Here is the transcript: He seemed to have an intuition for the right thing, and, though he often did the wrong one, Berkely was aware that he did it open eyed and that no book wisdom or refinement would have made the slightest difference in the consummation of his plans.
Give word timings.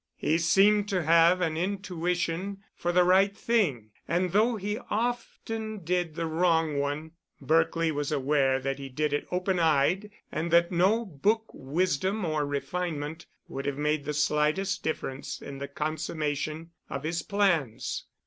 He 0.17 0.39
seemed 0.39 0.89
to 0.89 1.03
have 1.03 1.41
an 1.41 1.55
intuition 1.57 2.63
for 2.73 2.91
the 2.91 3.03
right 3.03 3.37
thing, 3.37 3.91
and, 4.07 4.31
though 4.31 4.55
he 4.55 4.79
often 4.89 5.83
did 5.83 6.15
the 6.15 6.25
wrong 6.25 6.79
one, 6.79 7.11
Berkely 7.39 7.91
was 7.91 8.11
aware 8.11 8.59
that 8.59 8.79
he 8.79 8.89
did 8.89 9.13
it 9.13 9.27
open 9.29 9.59
eyed 9.59 10.09
and 10.31 10.49
that 10.49 10.71
no 10.71 11.05
book 11.05 11.45
wisdom 11.53 12.25
or 12.25 12.47
refinement 12.47 13.27
would 13.47 13.67
have 13.67 13.77
made 13.77 14.05
the 14.05 14.13
slightest 14.15 14.81
difference 14.81 15.39
in 15.39 15.59
the 15.59 15.67
consummation 15.67 16.71
of 16.89 17.03
his 17.03 17.21
plans. 17.21 18.05